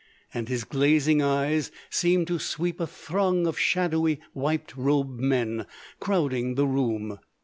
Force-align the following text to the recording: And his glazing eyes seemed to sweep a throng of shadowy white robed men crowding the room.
And 0.33 0.49
his 0.49 0.63
glazing 0.63 1.21
eyes 1.21 1.69
seemed 1.91 2.25
to 2.25 2.39
sweep 2.39 2.79
a 2.79 2.87
throng 2.87 3.45
of 3.45 3.59
shadowy 3.59 4.19
white 4.33 4.75
robed 4.75 5.19
men 5.19 5.67
crowding 5.99 6.55
the 6.55 6.65
room. 6.65 7.19